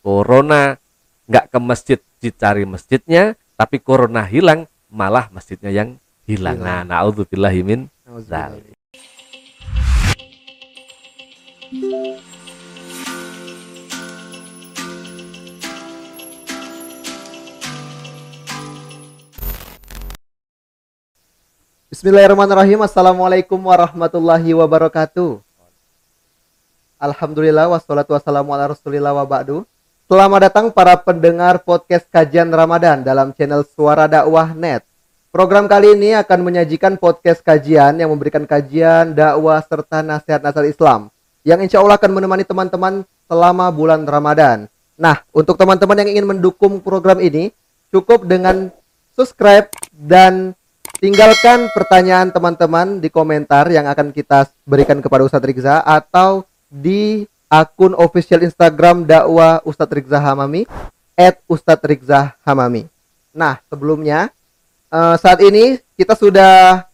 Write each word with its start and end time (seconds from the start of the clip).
corona 0.00 0.80
nggak 1.28 1.46
ke 1.52 1.58
masjid 1.60 1.98
dicari 2.20 2.64
masjidnya 2.64 3.36
tapi 3.54 3.76
corona 3.80 4.24
hilang 4.24 4.64
malah 4.88 5.28
masjidnya 5.28 5.70
yang 5.70 6.00
hilang 6.24 6.56
nah 6.58 6.82
Hilang. 6.82 6.88
naudzubillahi 6.88 7.60
min 7.62 7.80
Nauzubillah. 8.08 8.50
Zalik. 8.50 8.74
Bismillahirrahmanirrahim. 21.90 22.80
Assalamualaikum 22.86 23.58
warahmatullahi 23.60 24.56
wabarakatuh. 24.56 25.42
Alhamdulillah 26.96 27.66
wassalatu 27.68 28.16
wassalamu 28.16 28.54
ala 28.56 28.72
rasulillah 28.72 29.12
wa 29.12 29.26
ba'du. 29.26 29.68
Selamat 30.10 30.50
datang 30.50 30.74
para 30.74 30.98
pendengar 30.98 31.62
podcast 31.62 32.02
kajian 32.10 32.50
Ramadan 32.50 33.06
dalam 33.06 33.30
channel 33.30 33.62
Suara 33.62 34.10
Dakwah 34.10 34.50
Net. 34.58 34.82
Program 35.30 35.70
kali 35.70 35.94
ini 35.94 36.18
akan 36.18 36.50
menyajikan 36.50 36.98
podcast 36.98 37.38
kajian 37.46 37.94
yang 37.94 38.10
memberikan 38.10 38.42
kajian, 38.42 39.14
dakwah, 39.14 39.62
serta 39.62 40.02
nasihat-nasihat 40.02 40.66
Islam 40.66 41.14
yang 41.46 41.62
insya 41.62 41.78
Allah 41.78 41.94
akan 41.94 42.10
menemani 42.10 42.42
teman-teman 42.42 43.06
selama 43.30 43.70
bulan 43.70 44.02
Ramadan. 44.02 44.66
Nah, 44.98 45.22
untuk 45.30 45.54
teman-teman 45.54 46.02
yang 46.02 46.18
ingin 46.18 46.26
mendukung 46.26 46.82
program 46.82 47.22
ini, 47.22 47.54
cukup 47.94 48.26
dengan 48.26 48.66
subscribe 49.14 49.70
dan 49.94 50.58
tinggalkan 50.98 51.70
pertanyaan 51.70 52.34
teman-teman 52.34 52.98
di 52.98 53.14
komentar 53.14 53.70
yang 53.70 53.86
akan 53.86 54.10
kita 54.10 54.50
berikan 54.66 54.98
kepada 54.98 55.22
Ustadz 55.22 55.46
Rizza 55.46 55.86
atau 55.86 56.42
di 56.66 57.30
akun 57.50 57.98
official 57.98 58.46
Instagram 58.46 59.02
dakwah 59.02 59.58
Ustadz 59.66 59.90
Rizza 59.90 60.22
Hamami 60.22 60.70
at 61.18 61.42
Ustadz 61.50 61.82
Rizza 61.82 62.38
Hamami. 62.46 62.86
Nah, 63.34 63.58
sebelumnya 63.66 64.30
eh, 64.88 65.16
saat 65.18 65.42
ini 65.42 65.82
kita 65.98 66.14
sudah 66.14 66.86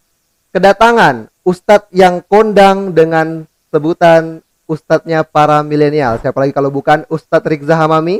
kedatangan 0.49 1.29
Ustadz 1.45 1.93
yang 1.93 2.25
kondang 2.25 2.91
dengan 2.91 3.45
sebutan 3.69 4.41
Ustadznya 4.67 5.23
para 5.23 5.63
milenial. 5.63 6.19
Siapa 6.19 6.43
lagi 6.43 6.51
kalau 6.51 6.67
bukan 6.67 7.07
Ustadz 7.07 7.47
Rizza 7.47 7.79
Hamami, 7.79 8.19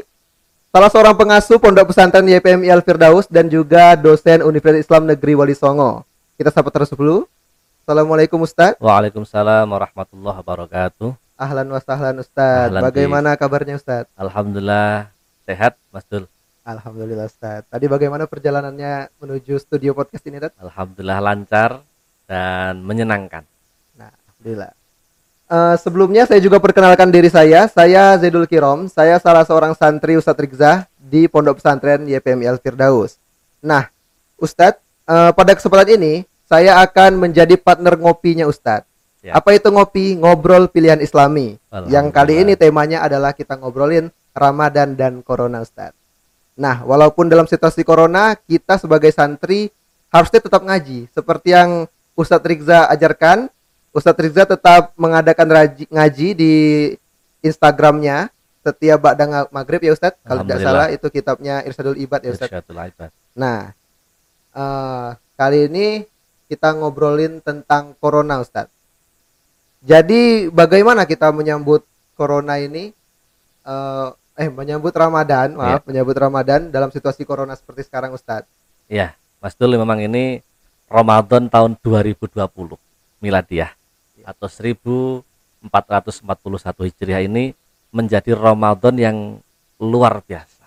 salah 0.71 0.87
seorang 0.87 1.17
pengasuh 1.19 1.59
Pondok 1.59 1.91
Pesantren 1.91 2.23
YPMI 2.23 2.71
Al 2.71 2.85
Firdaus 2.85 3.27
dan 3.27 3.51
juga 3.51 3.99
dosen 3.99 4.39
Universitas 4.45 4.87
Islam 4.87 5.11
Negeri 5.11 5.35
Wali 5.35 5.57
Songo. 5.57 6.07
Kita 6.39 6.53
sapa 6.53 6.71
terus 6.71 6.93
dulu. 6.95 7.27
Assalamualaikum 7.83 8.39
Ustadz. 8.39 8.79
Waalaikumsalam 8.79 9.67
warahmatullahi 9.67 10.39
wabarakatuh 10.39 11.26
Ahlan 11.37 11.69
wa 11.69 11.77
sahlan 11.77 12.17
Ustadz. 12.17 12.73
Ahlan, 12.73 12.81
Bagaimana 12.81 13.37
kabarnya 13.37 13.77
Ustadz? 13.77 14.09
Alhamdulillah 14.17 15.13
sehat 15.45 15.77
Mas 15.93 16.01
Dul 16.09 16.25
Alhamdulillah 16.65 17.29
Ustadz. 17.29 17.69
Tadi 17.69 17.85
bagaimana 17.85 18.25
perjalanannya 18.25 19.13
menuju 19.21 19.61
studio 19.61 19.93
podcast 19.93 20.25
ini 20.25 20.41
Ustadz? 20.41 20.57
Alhamdulillah 20.57 21.19
lancar 21.21 21.85
dan 22.25 22.81
menyenangkan 22.81 23.45
Nah, 23.93 24.09
Alhamdulillah. 24.09 24.73
Eh, 25.47 25.75
sebelumnya 25.77 26.25
saya 26.25 26.41
juga 26.41 26.57
perkenalkan 26.57 27.13
diri 27.13 27.29
saya. 27.29 27.69
Saya 27.69 28.17
Zaidul 28.17 28.49
Kirom. 28.49 28.89
Saya 28.89 29.21
salah 29.21 29.45
seorang 29.45 29.77
santri 29.77 30.17
Ustadz 30.17 30.41
Rizza 30.41 30.89
di 30.97 31.29
Pondok 31.29 31.61
Pesantren 31.61 32.03
YPMI 32.03 32.49
Al 32.49 32.57
Firdaus. 32.57 33.21
Nah, 33.61 33.87
Ustadz, 34.41 34.81
eh, 35.05 35.31
pada 35.37 35.53
kesempatan 35.53 36.01
ini 36.01 36.25
saya 36.49 36.81
akan 36.81 37.29
menjadi 37.29 37.61
partner 37.61 37.93
ngopinya 37.95 38.49
Ustadz. 38.49 38.86
Ya. 39.27 39.35
Apa 39.35 39.51
itu 39.51 39.67
ngopi? 39.67 40.15
Ngobrol 40.15 40.71
pilihan 40.71 41.03
Islami. 41.03 41.59
Yang 41.91 42.05
kali 42.15 42.33
ini 42.47 42.53
temanya 42.55 43.03
adalah 43.03 43.35
kita 43.35 43.59
ngobrolin 43.59 44.07
Ramadan 44.31 44.95
dan 44.95 45.19
Corona 45.19 45.59
Ustadz. 45.59 45.97
Nah, 46.55 46.81
walaupun 46.87 47.27
dalam 47.27 47.43
situasi 47.45 47.83
Corona, 47.83 48.33
kita 48.33 48.79
sebagai 48.79 49.11
santri 49.11 49.67
harusnya 50.07 50.39
tetap 50.39 50.63
ngaji. 50.63 51.11
Seperti 51.11 51.51
yang 51.51 51.85
Ustadz 52.15 52.47
Rizza 52.47 52.87
ajarkan, 52.87 53.51
Ustadz 53.91 54.21
Rizza 54.23 54.47
tetap 54.47 54.95
mengadakan 54.95 55.47
raji- 55.51 55.89
ngaji 55.91 56.27
di 56.33 56.53
Instagramnya 57.43 58.31
setiap 58.63 58.99
ba'da 58.99 59.47
maghrib 59.51 59.83
ya 59.83 59.91
Ustadz. 59.91 60.17
Kalau 60.23 60.43
tidak 60.47 60.59
salah 60.63 60.87
itu 60.89 61.07
kitabnya 61.07 61.55
Irsadul 61.63 61.99
Ibad 61.99 62.19
ya 62.23 62.31
Ustadz. 62.31 62.51
Irsyadul 62.51 62.79
Ibad. 62.79 63.09
Nah, 63.35 63.59
eh, 64.51 65.09
kali 65.35 65.59
ini 65.67 65.87
kita 66.47 66.73
ngobrolin 66.73 67.43
tentang 67.43 67.91
Corona 67.99 68.39
Ustadz. 68.39 68.71
Jadi 69.81 70.49
bagaimana 70.49 71.05
kita 71.05 71.29
menyambut 71.29 71.85
Corona 72.17 72.57
ini? 72.57 72.89
Eh, 73.67 74.07
eh 74.37 74.49
menyambut 74.49 74.93
Ramadan, 74.93 75.57
maaf, 75.57 75.85
menyambut 75.85 76.17
Ramadan 76.17 76.69
dalam 76.69 76.89
situasi 76.93 77.25
Corona 77.25 77.53
seperti 77.57 77.85
sekarang 77.85 78.13
Ustadz. 78.13 78.49
Ya, 78.89 79.17
Mas 79.41 79.53
Dul 79.57 79.77
memang 79.77 80.01
ini 80.01 80.41
Ramadan 80.87 81.51
tahun 81.51 81.75
2020 81.81 82.37
miladiah 83.19 83.73
atau 84.23 84.47
1441 84.47 85.67
Hijriah 86.87 87.21
ini 87.25 87.51
menjadi 87.91 88.37
Ramadan 88.37 88.95
yang 88.95 89.17
luar 89.81 90.21
biasa. 90.23 90.65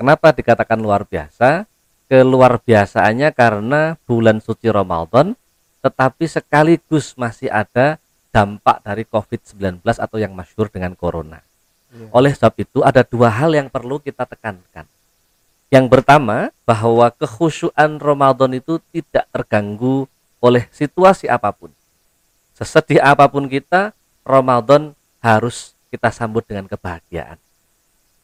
Kenapa 0.00 0.32
dikatakan 0.32 0.80
luar 0.80 1.04
biasa? 1.04 1.68
Keluar 2.10 2.58
biasaannya 2.58 3.30
karena 3.30 3.94
bulan 4.02 4.42
suci 4.42 4.66
Ramadan 4.66 5.36
tetapi 5.80 6.24
sekaligus 6.28 7.16
masih 7.16 7.48
ada 7.48 7.96
dampak 8.30 8.82
dari 8.86 9.02
COVID-19 9.06 9.82
atau 9.82 10.16
yang 10.18 10.32
masyhur 10.34 10.70
dengan 10.70 10.94
corona. 10.94 11.42
Iya. 11.90 12.08
Oleh 12.14 12.32
sebab 12.34 12.54
itu 12.62 12.78
ada 12.86 13.02
dua 13.02 13.30
hal 13.30 13.50
yang 13.54 13.66
perlu 13.66 13.98
kita 13.98 14.26
tekankan. 14.26 14.86
Yang 15.70 15.86
pertama 15.86 16.50
bahwa 16.66 17.10
kekhusyuan 17.14 18.02
Ramadan 18.02 18.58
itu 18.58 18.82
tidak 18.90 19.26
terganggu 19.30 20.10
oleh 20.42 20.66
situasi 20.74 21.30
apa 21.30 21.54
pun. 21.54 21.70
Sesedih 22.58 22.98
apa 22.98 23.30
pun 23.30 23.46
kita, 23.46 23.94
Ramadan 24.26 24.94
harus 25.22 25.78
kita 25.90 26.10
sambut 26.10 26.42
dengan 26.46 26.66
kebahagiaan. 26.66 27.38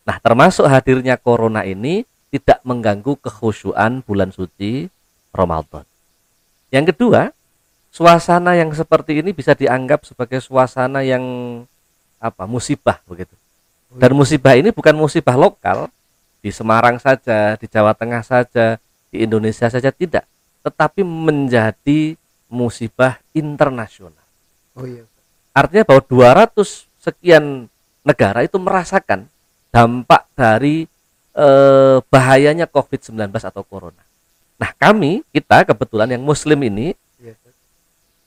Nah, 0.07 0.17
termasuk 0.23 0.67
hadirnya 0.67 1.19
corona 1.19 1.67
ini 1.67 2.07
tidak 2.31 2.63
mengganggu 2.63 3.19
kekhusyuan 3.23 4.03
bulan 4.03 4.31
suci 4.31 4.91
Ramadan. 5.35 5.87
Yang 6.71 6.95
kedua, 6.95 7.31
suasana 7.97 8.53
yang 8.53 8.69
seperti 8.77 9.25
ini 9.25 9.33
bisa 9.33 9.57
dianggap 9.57 10.05
sebagai 10.05 10.45
suasana 10.45 11.01
yang 11.01 11.25
apa? 12.21 12.45
musibah 12.45 13.01
begitu. 13.09 13.33
Dan 13.89 14.13
musibah 14.13 14.53
ini 14.53 14.69
bukan 14.69 14.93
musibah 14.93 15.33
lokal 15.33 15.89
di 16.45 16.53
Semarang 16.53 17.01
saja, 17.01 17.57
di 17.57 17.65
Jawa 17.65 17.97
Tengah 17.97 18.21
saja, 18.21 18.77
di 19.09 19.25
Indonesia 19.25 19.73
saja 19.73 19.89
tidak, 19.89 20.29
tetapi 20.61 21.01
menjadi 21.01 22.21
musibah 22.53 23.17
internasional. 23.33 24.27
Oh 24.77 24.85
iya. 24.85 25.09
Artinya 25.57 25.89
bahwa 25.89 26.05
200 26.05 26.85
sekian 27.01 27.73
negara 28.05 28.45
itu 28.45 28.61
merasakan 28.61 29.25
dampak 29.73 30.29
dari 30.37 30.85
eh, 31.33 31.97
bahayanya 32.13 32.69
COVID-19 32.69 33.33
atau 33.41 33.65
corona. 33.65 34.05
Nah, 34.61 34.77
kami 34.77 35.25
kita 35.33 35.65
kebetulan 35.65 36.13
yang 36.13 36.21
muslim 36.21 36.61
ini 36.61 36.93
Iya. 36.93 37.06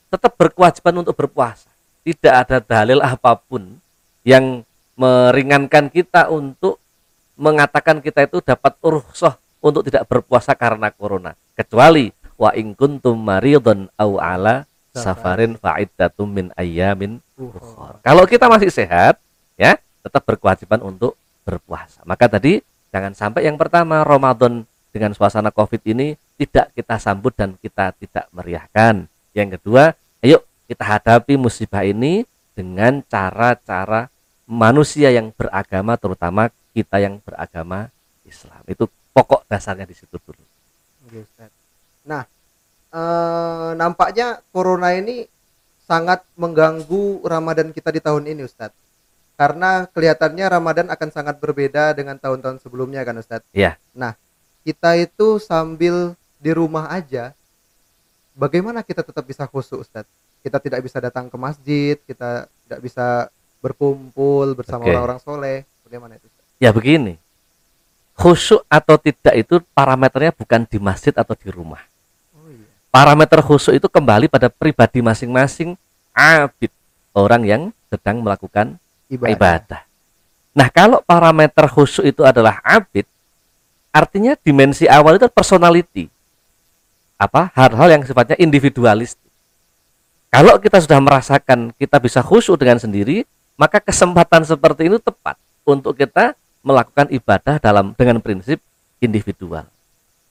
Tetap 0.09 0.35
berkewajiban 0.35 1.05
untuk 1.05 1.15
berpuasa. 1.15 1.69
Tidak 2.03 2.33
ada 2.33 2.57
dalil 2.59 2.99
apa 2.99 3.37
pun 3.37 3.77
yang 4.25 4.65
meringankan 4.99 5.87
kita 5.87 6.27
untuk 6.27 6.81
mengatakan 7.39 8.03
kita 8.03 8.27
itu 8.27 8.43
dapat 8.43 8.75
rukhsah 8.83 9.39
untuk 9.63 9.87
tidak 9.87 10.03
berpuasa 10.09 10.51
karena 10.57 10.91
corona. 10.91 11.37
Kecuali 11.55 12.11
wa 12.35 12.51
in 12.55 12.75
kuntum 12.75 13.15
au 13.95 14.11
ala 14.19 14.67
safarin 14.91 15.55
fa'iddatum 15.55 16.27
min 16.27 16.47
ayyamin. 16.59 17.23
Kalau 18.03 18.23
kita 18.27 18.51
masih 18.51 18.71
sehat, 18.71 19.19
ya, 19.55 19.79
tetap 20.03 20.23
berkewajiban 20.27 20.83
untuk 20.83 21.15
berpuasa. 21.47 22.03
Maka 22.03 22.27
tadi 22.27 22.59
jangan 22.91 23.15
sampai 23.15 23.47
yang 23.47 23.55
pertama 23.55 24.03
Ramadan 24.03 24.65
dengan 24.89 25.13
suasana 25.13 25.53
Covid 25.53 25.83
ini 25.85 26.17
tidak 26.39 26.73
kita 26.73 26.97
sambut 26.97 27.35
dan 27.35 27.55
kita 27.59 27.93
tidak 27.99 28.25
meriahkan. 28.33 29.05
Yang 29.35 29.59
kedua, 29.59 29.93
ayo 30.23 30.43
kita 30.69 30.83
hadapi 30.85 31.39
musibah 31.39 31.83
ini 31.83 32.27
dengan 32.53 32.99
cara-cara 33.07 34.11
manusia 34.49 35.13
yang 35.13 35.31
beragama 35.31 35.95
terutama 35.95 36.49
kita 36.73 36.97
yang 37.01 37.21
beragama 37.21 37.93
Islam. 38.25 38.61
Itu 38.65 38.89
pokok 39.13 39.45
dasarnya 39.49 39.85
di 39.85 39.95
situ 39.97 40.17
dulu. 40.17 40.43
Oke. 41.09 41.25
Nah, 42.05 42.23
eh, 42.93 43.71
nampaknya 43.77 44.41
corona 44.53 44.93
ini 44.93 45.25
sangat 45.89 46.21
mengganggu 46.37 47.25
Ramadan 47.25 47.73
kita 47.73 47.89
di 47.89 48.01
tahun 48.01 48.29
ini, 48.29 48.45
Ustadz. 48.45 48.77
Karena 49.39 49.87
kelihatannya 49.89 50.45
Ramadan 50.51 50.87
akan 50.93 51.09
sangat 51.09 51.41
berbeda 51.41 51.97
dengan 51.97 52.19
tahun-tahun 52.21 52.61
sebelumnya 52.61 53.01
kan, 53.01 53.17
Ustadz. 53.17 53.49
Iya. 53.55 53.79
Nah, 53.97 54.13
kita 54.61 54.99
itu 54.99 55.41
sambil 55.41 56.13
di 56.37 56.51
rumah 56.53 56.91
aja, 56.93 57.33
bagaimana 58.35 58.85
kita 58.85 59.01
tetap 59.05 59.25
bisa 59.25 59.45
khusyuk, 59.45 59.85
Ustadz? 59.85 60.09
Kita 60.39 60.57
tidak 60.59 60.79
bisa 60.83 60.97
datang 61.03 61.27
ke 61.27 61.37
masjid, 61.37 61.95
kita 62.07 62.47
tidak 62.65 62.79
bisa 62.79 63.27
berkumpul 63.59 64.55
bersama 64.55 64.87
orang-orang 64.87 65.19
soleh. 65.19 65.67
Bagaimana 65.83 66.15
itu? 66.15 66.25
Ustadz? 66.27 66.59
Ya 66.59 66.69
begini, 66.71 67.15
khusyuk 68.19 68.67
atau 68.67 68.99
tidak 68.99 69.35
itu 69.35 69.63
parameternya 69.71 70.35
bukan 70.35 70.67
di 70.67 70.77
masjid 70.79 71.15
atau 71.15 71.31
di 71.35 71.47
rumah. 71.47 71.79
Oh 72.35 72.51
iya. 72.51 72.67
Parameter 72.91 73.39
khusyuk 73.39 73.79
itu 73.79 73.87
kembali 73.87 74.27
pada 74.27 74.51
pribadi 74.51 74.99
masing-masing 74.99 75.79
abid, 76.11 76.71
orang 77.15 77.41
yang 77.47 77.61
sedang 77.87 78.19
melakukan 78.19 78.75
Ibadah. 79.07 79.31
ibadah. 79.33 79.81
Nah, 80.53 80.67
kalau 80.67 80.99
parameter 81.05 81.65
khusyuk 81.71 82.05
itu 82.05 82.21
adalah 82.27 82.59
abid, 82.61 83.07
artinya 83.95 84.35
dimensi 84.35 84.83
awal 84.85 85.15
itu 85.15 85.31
personality. 85.31 86.11
Apa? 87.19 87.51
Hal-hal 87.51 87.99
yang 87.99 88.03
sifatnya 88.07 88.39
individualis. 88.39 89.19
Kalau 90.31 90.55
kita 90.61 90.79
sudah 90.79 91.03
merasakan 91.03 91.75
kita 91.75 91.99
bisa 91.99 92.23
khusyuk 92.23 92.55
dengan 92.55 92.79
sendiri, 92.79 93.27
maka 93.59 93.83
kesempatan 93.83 94.47
seperti 94.47 94.87
ini 94.87 94.95
tepat 95.03 95.35
untuk 95.67 95.99
kita 95.99 96.31
melakukan 96.63 97.11
ibadah 97.11 97.59
dalam 97.59 97.91
dengan 97.97 98.23
prinsip 98.23 98.63
individual. 99.03 99.67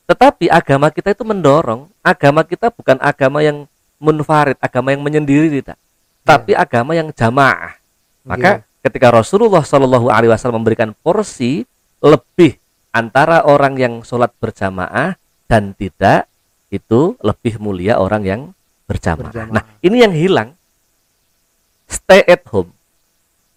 Tetapi 0.08 0.48
agama 0.48 0.88
kita 0.88 1.12
itu 1.12 1.26
mendorong, 1.26 1.92
agama 2.00 2.40
kita 2.40 2.72
bukan 2.72 2.96
agama 3.04 3.44
yang 3.44 3.68
munfarid, 4.00 4.56
agama 4.62 4.94
yang 4.94 5.04
menyendiri 5.04 5.60
tidak, 5.60 5.76
tapi 6.24 6.56
agama 6.56 6.96
yang 6.96 7.12
jamaah. 7.12 7.76
Maka 8.24 8.64
ketika 8.80 9.12
Rasulullah 9.12 9.60
Shallallahu 9.60 10.08
Alaihi 10.08 10.32
Wasallam 10.32 10.64
memberikan 10.64 10.96
porsi 11.04 11.66
lebih 12.00 12.56
antara 12.94 13.44
orang 13.44 13.76
yang 13.76 13.94
sholat 14.00 14.32
berjamaah 14.38 15.18
dan 15.50 15.74
tidak 15.76 16.27
itu 16.68 17.16
lebih 17.24 17.56
mulia 17.60 17.96
orang 17.96 18.22
yang 18.24 18.40
berjamaah. 18.84 19.32
Berjamaah. 19.32 19.54
Nah 19.54 19.62
ini 19.80 19.96
yang 20.04 20.12
hilang. 20.12 20.56
Stay 21.88 22.20
at 22.28 22.44
home 22.52 22.76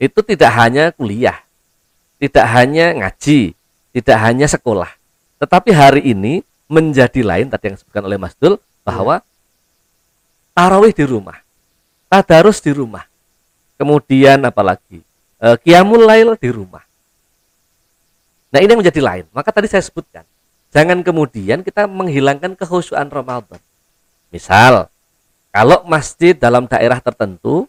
itu 0.02 0.20
tidak 0.26 0.50
hanya 0.58 0.90
kuliah, 0.96 1.46
tidak 2.18 2.46
hanya 2.50 2.90
ngaji, 2.98 3.54
tidak 3.94 4.18
hanya 4.18 4.50
sekolah, 4.50 4.90
tetapi 5.38 5.70
hari 5.70 6.02
ini 6.10 6.42
menjadi 6.66 7.22
lain 7.22 7.54
tadi 7.54 7.70
yang 7.70 7.76
disebutkan 7.78 8.10
oleh 8.10 8.18
Mas 8.18 8.34
Dul 8.34 8.58
bahwa 8.82 9.22
tarawih 10.58 10.90
di 10.90 11.06
rumah, 11.06 11.38
tadarus 12.10 12.64
di 12.66 12.74
rumah, 12.74 13.06
kemudian 13.78 14.42
apalagi 14.42 15.06
e, 15.38 15.48
qiyamul 15.62 16.02
lail 16.02 16.34
di 16.34 16.50
rumah. 16.50 16.82
Nah 18.50 18.58
ini 18.58 18.74
yang 18.74 18.82
menjadi 18.82 19.02
lain. 19.06 19.26
Maka 19.30 19.54
tadi 19.54 19.70
saya 19.70 19.86
sebutkan, 19.86 20.26
jangan 20.72 21.04
kemudian 21.04 21.62
kita 21.62 21.86
menghilangkan 21.86 22.56
kehusuan 22.56 23.12
Ramadan. 23.12 23.60
Misal, 24.32 24.88
kalau 25.52 25.84
masjid 25.84 26.32
dalam 26.32 26.66
daerah 26.66 27.04
tertentu 27.04 27.68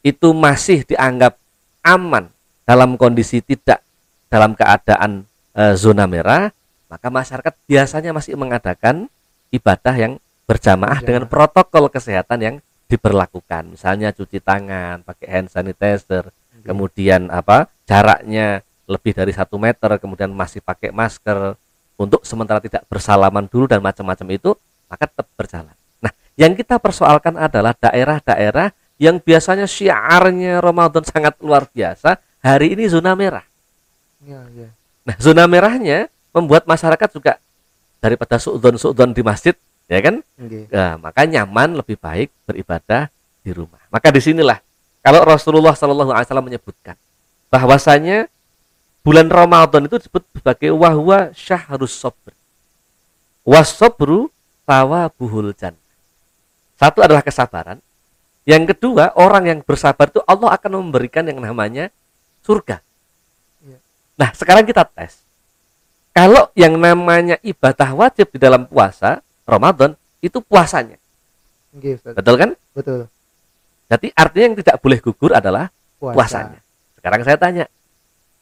itu 0.00 0.32
masih 0.32 0.82
dianggap 0.88 1.36
aman 1.84 2.32
dalam 2.64 2.96
kondisi 2.96 3.44
tidak 3.44 3.84
dalam 4.32 4.56
keadaan 4.56 5.28
e, 5.52 5.76
zona 5.76 6.08
merah, 6.08 6.50
maka 6.88 7.12
masyarakat 7.12 7.54
biasanya 7.68 8.10
masih 8.16 8.34
mengadakan 8.34 9.06
ibadah 9.52 9.94
yang 9.94 10.12
berjamaah 10.48 11.04
dengan 11.04 11.28
protokol 11.28 11.92
kesehatan 11.92 12.38
yang 12.40 12.56
diberlakukan. 12.86 13.76
Misalnya 13.76 14.14
cuci 14.14 14.38
tangan, 14.40 15.02
pakai 15.02 15.26
hand 15.26 15.48
sanitizer, 15.50 16.30
kemudian 16.62 17.28
apa 17.28 17.66
jaraknya 17.84 18.62
lebih 18.86 19.12
dari 19.14 19.34
satu 19.34 19.58
meter, 19.58 19.98
kemudian 19.98 20.30
masih 20.30 20.62
pakai 20.62 20.94
masker 20.94 21.58
untuk 21.96 22.22
sementara 22.28 22.60
tidak 22.60 22.84
bersalaman 22.86 23.48
dulu 23.48 23.64
dan 23.68 23.80
macam-macam 23.80 24.26
itu, 24.36 24.52
maka 24.86 25.08
tetap 25.08 25.26
berjalan. 25.34 25.76
Nah, 26.00 26.12
yang 26.36 26.52
kita 26.52 26.76
persoalkan 26.76 27.40
adalah 27.40 27.72
daerah-daerah 27.72 28.72
yang 28.96 29.20
biasanya 29.20 29.68
syiarnya 29.68 30.60
Ramadan 30.60 31.04
sangat 31.04 31.36
luar 31.40 31.68
biasa, 31.68 32.20
hari 32.40 32.76
ini 32.76 32.88
zona 32.88 33.12
merah. 33.12 33.44
Iya, 34.24 34.40
iya. 34.56 34.68
Nah, 35.04 35.16
zona 35.20 35.44
merahnya 35.44 36.08
membuat 36.32 36.68
masyarakat 36.68 37.08
juga 37.12 37.40
daripada 38.00 38.36
suudon-suudon 38.36 39.12
di 39.16 39.22
masjid, 39.24 39.54
ya 39.88 40.00
kan? 40.04 40.20
Nggih. 40.36 40.68
Nah, 40.68 41.00
maka 41.00 41.24
nyaman 41.24 41.80
lebih 41.80 41.96
baik 41.96 42.28
beribadah 42.44 43.08
di 43.40 43.50
rumah. 43.54 43.80
Maka 43.88 44.12
di 44.12 44.20
sinilah 44.20 44.58
kalau 45.00 45.22
Rasulullah 45.22 45.72
Shallallahu 45.72 46.10
Alaihi 46.10 46.26
Wasallam 46.26 46.46
menyebutkan 46.50 46.96
bahwasanya 47.46 48.26
bulan 49.06 49.30
Ramadan 49.30 49.86
itu 49.86 50.02
disebut 50.02 50.26
sebagai 50.34 50.74
wahwa 50.74 51.30
syahrus 51.30 51.94
sabr. 51.94 52.34
Wasobru 53.46 54.34
tawabuhul 54.66 55.54
jannah. 55.54 55.78
Satu 56.74 57.06
adalah 57.06 57.22
kesabaran. 57.22 57.78
Yang 58.42 58.74
kedua, 58.74 59.14
orang 59.14 59.46
yang 59.46 59.58
bersabar 59.62 60.10
itu 60.10 60.18
Allah 60.26 60.58
akan 60.58 60.82
memberikan 60.90 61.22
yang 61.22 61.38
namanya 61.38 61.94
surga. 62.42 62.82
Iya. 63.62 63.78
Nah, 64.18 64.30
sekarang 64.34 64.66
kita 64.66 64.82
tes. 64.82 65.22
Kalau 66.10 66.50
yang 66.58 66.74
namanya 66.74 67.38
ibadah 67.46 67.94
wajib 67.94 68.26
di 68.34 68.38
dalam 68.42 68.66
puasa 68.66 69.22
Ramadan 69.46 69.94
itu 70.18 70.42
puasanya. 70.42 70.98
Betul 72.14 72.34
kan? 72.38 72.50
Betul. 72.74 73.06
Jadi 73.86 74.10
artinya 74.18 74.44
yang 74.50 74.58
tidak 74.58 74.76
boleh 74.82 74.98
gugur 74.98 75.30
adalah 75.30 75.70
Puasa. 75.98 76.14
puasanya. 76.18 76.60
Sekarang 76.98 77.20
saya 77.22 77.38
tanya, 77.38 77.64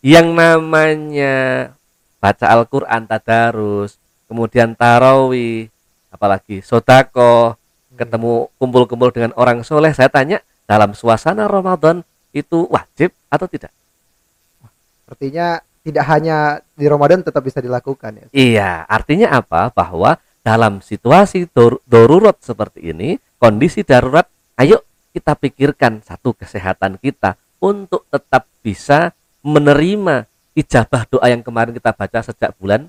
yang 0.04 0.36
namanya 0.36 1.72
baca 2.20 2.46
Al-Quran, 2.52 3.08
tadarus, 3.08 3.96
kemudian 4.28 4.76
tarawih, 4.76 5.72
apalagi 6.12 6.60
sodako, 6.60 7.56
ketemu 7.96 8.52
kumpul-kumpul 8.60 9.08
dengan 9.16 9.32
orang 9.40 9.64
soleh, 9.64 9.96
saya 9.96 10.12
tanya, 10.12 10.44
dalam 10.68 10.92
suasana 10.92 11.48
Ramadan 11.48 12.04
itu 12.36 12.68
wajib 12.68 13.16
atau 13.32 13.48
tidak? 13.48 13.72
Artinya 15.08 15.64
tidak 15.80 16.04
hanya 16.04 16.60
di 16.76 16.84
Ramadan 16.84 17.24
tetap 17.24 17.40
bisa 17.40 17.64
dilakukan 17.64 18.12
ya. 18.12 18.26
Iya, 18.32 18.72
artinya 18.84 19.40
apa? 19.40 19.72
Bahwa 19.72 20.20
dalam 20.44 20.84
situasi 20.84 21.48
dor- 21.48 21.80
darurat 21.88 22.36
seperti 22.44 22.92
ini, 22.92 23.16
kondisi 23.40 23.80
darurat, 23.80 24.28
ayo 24.60 24.84
kita 25.16 25.32
pikirkan 25.32 26.04
satu 26.04 26.36
kesehatan 26.36 27.00
kita 27.00 27.40
untuk 27.56 28.04
tetap 28.12 28.44
bisa 28.60 29.16
menerima 29.44 30.24
ijabah 30.56 31.04
doa 31.06 31.26
yang 31.28 31.44
kemarin 31.44 31.76
kita 31.76 31.92
baca 31.92 32.18
sejak 32.24 32.56
bulan 32.56 32.88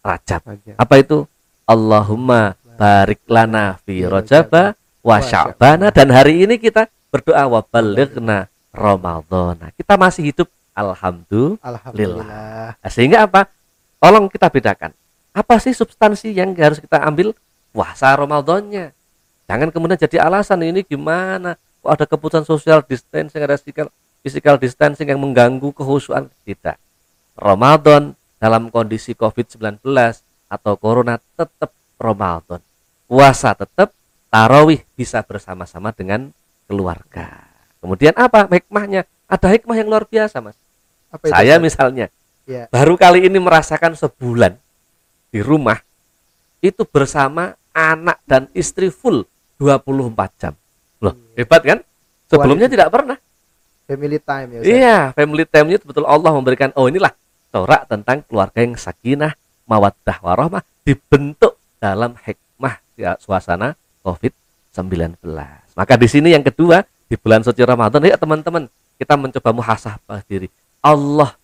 Rajab. 0.00 0.40
Aja. 0.48 0.72
Apa 0.80 0.96
itu? 0.96 1.28
Allahumma 1.68 2.56
barik 2.80 3.20
lana 3.28 3.76
fi 3.84 4.08
rajaba 4.08 4.72
wa 5.04 5.20
sya'bana 5.20 5.92
dan 5.92 6.08
hari 6.08 6.48
ini 6.48 6.56
kita 6.56 6.88
berdoa 7.12 7.44
wa 7.44 7.60
balighna 7.60 8.48
Ramadhana. 8.72 9.68
Kita 9.76 10.00
masih 10.00 10.32
hidup 10.32 10.48
alhamdulillah. 10.72 11.60
Alhamdulillah. 11.60 12.80
Sehingga 12.88 13.28
apa? 13.28 13.52
Tolong 14.00 14.32
kita 14.32 14.48
bedakan. 14.48 14.96
Apa 15.36 15.60
sih 15.60 15.76
substansi 15.76 16.32
yang 16.32 16.56
harus 16.56 16.80
kita 16.80 16.96
ambil 17.04 17.36
puasa 17.70 18.16
Ramadannya? 18.16 18.96
Jangan 19.46 19.68
kemudian 19.68 20.00
jadi 20.00 20.24
alasan 20.24 20.64
ini 20.64 20.80
gimana? 20.80 21.60
Kok 21.84 21.92
ada 21.92 22.04
keputusan 22.08 22.44
social 22.48 22.80
distancing, 22.86 23.42
ada 23.44 23.60
physical, 23.60 23.92
physical 24.20 24.56
distancing 24.56 25.08
yang 25.08 25.20
mengganggu 25.20 25.72
kehusuan? 25.72 26.28
Tidak. 26.44 26.76
Ramadan 27.36 28.12
dalam 28.36 28.68
kondisi 28.68 29.12
COVID-19 29.12 29.80
atau 30.48 30.72
corona 30.76 31.20
tetap 31.36 31.70
Ramadan. 32.00 32.60
Puasa 33.04 33.52
tetap, 33.52 33.92
tarawih 34.30 34.80
bisa 34.94 35.20
bersama-sama 35.24 35.90
dengan 35.90 36.30
keluarga. 36.64 37.50
Kemudian 37.82 38.14
apa 38.14 38.46
hikmahnya? 38.46 39.08
Ada 39.26 39.46
hikmah 39.56 39.76
yang 39.78 39.88
luar 39.90 40.04
biasa, 40.06 40.38
Mas. 40.42 40.58
Apa 41.10 41.26
itu? 41.26 41.34
Saya 41.34 41.54
misalnya 41.58 42.06
Iya. 42.46 42.66
baru 42.66 42.98
kali 42.98 43.26
ini 43.30 43.38
merasakan 43.38 43.94
sebulan 43.94 44.58
di 45.30 45.38
rumah 45.38 45.78
itu 46.58 46.82
bersama 46.82 47.54
anak 47.70 48.18
dan 48.26 48.50
istri 48.52 48.90
full 48.90 49.22
24 49.60 50.30
jam. 50.40 50.54
Loh, 50.98 51.14
hebat 51.38 51.62
kan? 51.62 51.78
Sebelumnya 52.26 52.66
Quality. 52.66 52.74
tidak 52.74 52.88
pernah. 52.90 53.16
Family 53.90 54.18
time 54.22 54.48
ya. 54.54 54.60
Iya, 54.62 54.98
family 55.18 55.42
time-nya 55.42 55.82
betul 55.82 56.06
Allah 56.06 56.30
memberikan 56.30 56.70
oh 56.78 56.86
inilah 56.86 57.10
corak 57.50 57.90
tentang 57.90 58.22
keluarga 58.30 58.62
yang 58.62 58.78
sakinah, 58.78 59.34
mawaddah 59.66 60.22
warahmah 60.22 60.62
dibentuk 60.86 61.58
dalam 61.82 62.14
hikmah 62.14 62.78
ya, 62.94 63.18
suasana 63.18 63.74
COVID-19. 64.06 65.18
Maka 65.74 65.94
di 65.98 66.06
sini 66.06 66.30
yang 66.30 66.46
kedua 66.46 66.86
di 67.10 67.18
bulan 67.18 67.42
suci 67.42 67.66
Ramadan 67.66 68.06
ya 68.06 68.14
teman-teman 68.14 68.70
kita 68.94 69.18
mencoba 69.18 69.50
muhasabah 69.50 70.22
diri. 70.30 70.46
Allah 70.78 71.34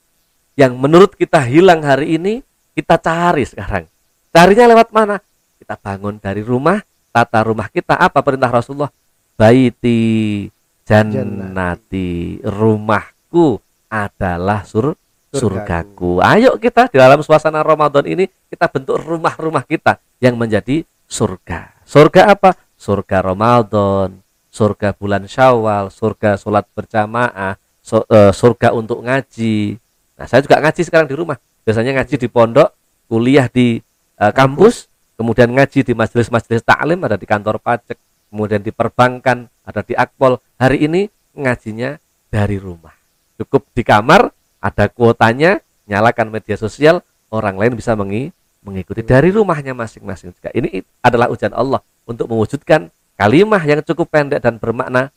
yang 0.54 0.78
menurut 0.78 1.18
kita 1.18 1.42
hilang 1.42 1.82
hari 1.82 2.14
ini 2.14 2.46
kita 2.78 2.94
cari 3.02 3.42
sekarang. 3.42 3.90
Carinya 4.30 4.70
lewat 4.70 4.94
mana? 4.94 5.18
Kita 5.58 5.74
bangun 5.80 6.20
dari 6.20 6.44
rumah, 6.44 6.78
tata 7.10 7.42
rumah 7.42 7.66
kita 7.72 7.96
apa 7.96 8.20
perintah 8.20 8.52
Rasulullah? 8.52 8.92
Baiti 9.36 10.48
jannati 10.86 12.38
rumahku 12.46 13.58
adalah 13.90 14.62
sur 14.62 14.94
surgaku. 15.34 16.22
Ayo 16.22 16.56
kita 16.56 16.88
di 16.88 16.96
dalam 16.96 17.20
suasana 17.20 17.60
Ramadan 17.60 18.06
ini 18.06 18.30
kita 18.48 18.70
bentuk 18.70 19.02
rumah-rumah 19.02 19.66
kita 19.66 19.98
yang 20.22 20.38
menjadi 20.38 20.86
surga. 21.10 21.82
Surga 21.84 22.32
apa? 22.32 22.54
Surga 22.78 23.20
Ramadan, 23.20 24.22
surga 24.48 24.94
bulan 24.96 25.26
Syawal, 25.26 25.92
surga 25.92 26.40
sholat 26.40 26.64
berjamaah, 26.72 27.58
eh, 27.58 28.32
surga 28.32 28.72
untuk 28.72 29.04
ngaji, 29.04 29.76
Nah, 30.16 30.24
saya 30.24 30.40
juga 30.40 30.56
ngaji 30.58 30.80
sekarang 30.82 31.06
di 31.06 31.16
rumah. 31.16 31.36
Biasanya 31.62 32.00
ngaji 32.00 32.14
di 32.16 32.28
pondok, 32.32 32.72
kuliah 33.06 33.46
di 33.52 33.78
uh, 34.16 34.32
kampus, 34.32 34.88
kemudian 35.20 35.52
ngaji 35.52 35.84
di 35.84 35.92
majelis-majelis 35.92 36.64
taklim 36.64 36.98
ada 37.04 37.20
di 37.20 37.28
kantor 37.28 37.60
pajak, 37.60 38.00
kemudian 38.36 38.60
di 38.60 38.68
perbankan, 38.68 39.48
ada 39.64 39.80
di 39.80 39.96
akpol. 39.96 40.36
Hari 40.60 40.84
ini 40.84 41.08
ngajinya 41.32 41.96
dari 42.28 42.60
rumah. 42.60 42.92
Cukup 43.40 43.64
di 43.72 43.80
kamar, 43.80 44.28
ada 44.60 44.92
kuotanya, 44.92 45.64
nyalakan 45.88 46.28
media 46.28 46.60
sosial, 46.60 47.00
orang 47.32 47.56
lain 47.56 47.72
bisa 47.72 47.96
mengi 47.96 48.28
mengikuti 48.60 49.00
dari 49.00 49.32
rumahnya 49.32 49.72
masing-masing 49.72 50.36
juga. 50.36 50.52
Ini 50.52 50.84
adalah 51.00 51.32
ujian 51.32 51.56
Allah 51.56 51.80
untuk 52.04 52.28
mewujudkan 52.28 52.92
kalimat 53.16 53.64
yang 53.64 53.80
cukup 53.80 54.12
pendek 54.12 54.44
dan 54.44 54.60
bermakna 54.60 55.08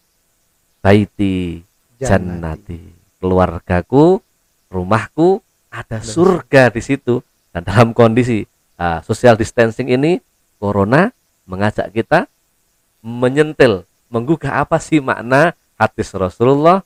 baiti 0.79 1.67
jannati. 1.99 2.95
Keluargaku, 3.19 4.23
rumahku 4.71 5.43
ada 5.67 5.99
surga 5.99 6.71
di 6.71 6.79
situ 6.79 7.19
dan 7.51 7.67
dalam 7.67 7.91
kondisi 7.91 8.47
uh, 8.79 9.03
social 9.03 9.35
distancing 9.35 9.91
ini 9.91 10.23
corona 10.55 11.11
mengajak 11.43 11.91
kita 11.91 12.31
menyentil 12.99 13.87
menggugah 14.09 14.65
apa 14.65 14.81
sih 14.81 14.99
makna 14.99 15.55
hadis 15.79 16.11
Rasulullah? 16.11 16.83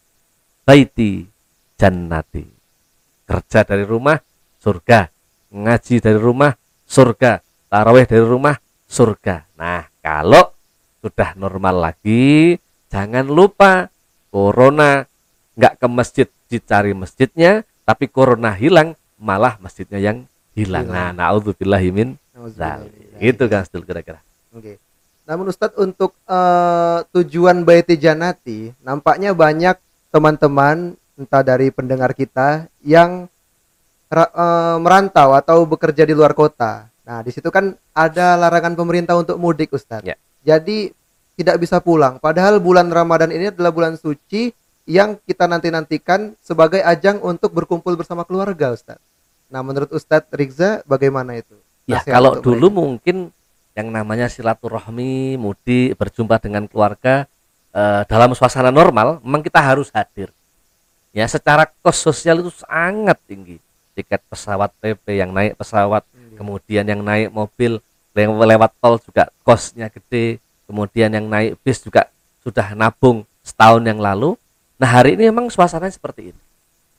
Baiti 0.64 1.28
jannati. 1.76 2.48
Kerja 3.28 3.68
dari 3.68 3.84
rumah 3.84 4.20
surga. 4.60 5.12
Ngaji 5.52 5.96
dari 6.00 6.20
rumah 6.20 6.56
surga. 6.88 7.44
Taraweh 7.68 8.06
dari 8.08 8.24
rumah 8.24 8.56
surga. 8.88 9.44
Nah 9.60 9.90
kalau 10.00 10.54
sudah 11.04 11.36
normal 11.36 11.92
lagi 11.92 12.56
jangan 12.88 13.28
lupa 13.28 13.92
corona. 14.32 15.04
Nggak 15.54 15.74
ke 15.78 15.88
masjid 15.92 16.28
dicari 16.50 16.98
masjidnya 16.98 17.62
tapi 17.84 18.10
corona 18.10 18.56
hilang 18.56 18.96
malah 19.20 19.60
masjidnya 19.60 20.00
yang 20.00 20.18
hilang. 20.56 20.88
Nah 20.90 21.12
naudzubillahimin 21.12 22.18
itu 23.22 23.44
kan 23.52 23.62
still 23.68 23.84
kira-kira. 23.84 24.24
Oke 24.56 24.80
namun 25.24 25.48
Ustadz 25.48 25.80
untuk 25.80 26.16
uh, 26.28 27.04
tujuan 27.16 27.64
Baiti 27.64 27.96
Janati 27.96 28.76
nampaknya 28.84 29.32
banyak 29.32 29.80
teman-teman 30.12 31.00
entah 31.16 31.44
dari 31.46 31.72
pendengar 31.72 32.12
kita 32.12 32.68
yang 32.84 33.32
uh, 34.12 34.78
merantau 34.78 35.34
atau 35.34 35.66
bekerja 35.66 36.06
di 36.06 36.14
luar 36.14 36.38
kota. 36.38 36.90
Nah, 37.04 37.20
di 37.20 37.32
situ 37.36 37.50
kan 37.52 37.76
ada 37.92 38.40
larangan 38.40 38.78
pemerintah 38.78 39.18
untuk 39.18 39.36
mudik, 39.36 39.76
Ustadz. 39.76 40.08
Ya. 40.08 40.16
Jadi 40.44 40.92
tidak 41.36 41.60
bisa 41.60 41.82
pulang. 41.84 42.22
Padahal 42.22 42.62
bulan 42.62 42.88
Ramadan 42.88 43.34
ini 43.34 43.50
adalah 43.52 43.74
bulan 43.74 44.00
suci 44.00 44.54
yang 44.84 45.16
kita 45.24 45.48
nanti-nantikan 45.48 46.36
sebagai 46.44 46.84
ajang 46.84 47.20
untuk 47.24 47.56
berkumpul 47.56 47.96
bersama 47.96 48.24
keluarga, 48.24 48.72
Ustadz. 48.76 49.04
Nah, 49.52 49.62
menurut 49.62 49.92
Ustadz 49.92 50.32
Rizza 50.32 50.82
bagaimana 50.88 51.38
itu? 51.38 51.56
Ya, 51.84 52.00
kalau 52.00 52.40
dulu 52.40 52.72
mereka? 52.72 52.80
mungkin 52.80 53.18
yang 53.74 53.90
namanya 53.90 54.30
silaturahmi, 54.30 55.38
mudik, 55.38 55.98
berjumpa 55.98 56.38
dengan 56.42 56.70
keluarga 56.70 57.26
eh, 57.74 58.02
dalam 58.06 58.34
suasana 58.38 58.70
normal, 58.70 59.22
memang 59.26 59.42
kita 59.42 59.60
harus 59.62 59.90
hadir. 59.94 60.30
Ya, 61.14 61.26
secara 61.30 61.70
kos 61.82 62.02
sosial 62.02 62.42
itu 62.42 62.50
sangat 62.54 63.18
tinggi 63.30 63.62
tiket 63.94 64.22
pesawat 64.28 64.74
PP 64.82 65.22
yang 65.22 65.32
naik 65.32 65.56
pesawat 65.56 66.04
hmm. 66.12 66.38
kemudian 66.38 66.86
yang 66.86 67.02
naik 67.06 67.30
mobil 67.30 67.80
yang 68.14 68.34
lewat 68.34 68.74
tol 68.82 68.98
juga 69.02 69.30
kosnya 69.46 69.90
gede 69.90 70.42
kemudian 70.66 71.14
yang 71.14 71.26
naik 71.30 71.58
bis 71.62 71.82
juga 71.82 72.10
sudah 72.42 72.74
nabung 72.74 73.26
setahun 73.46 73.82
yang 73.86 74.02
lalu 74.02 74.36
nah 74.78 74.90
hari 74.90 75.16
ini 75.16 75.30
memang 75.30 75.48
suasananya 75.54 75.94
seperti 75.94 76.34
ini 76.34 76.42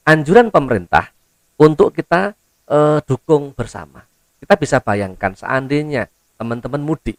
anjuran 0.06 0.48
pemerintah 0.50 1.10
untuk 1.58 1.94
kita 1.94 2.34
eh, 2.70 2.98
dukung 3.04 3.50
bersama 3.54 4.06
kita 4.38 4.54
bisa 4.54 4.78
bayangkan 4.78 5.34
seandainya 5.34 6.06
teman-teman 6.44 6.84
mudik 6.84 7.16